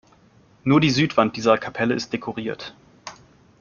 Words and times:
Nur 0.63 0.81
die 0.81 0.89
Südwand 0.89 1.37
dieser 1.37 1.59
Kapelle 1.59 1.93
ist 1.93 2.11
dekoriert. 2.11 2.73